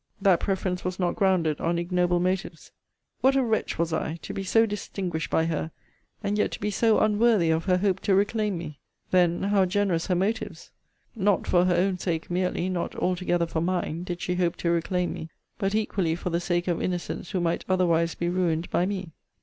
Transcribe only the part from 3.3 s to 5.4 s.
a wretch was I, to be so distinguished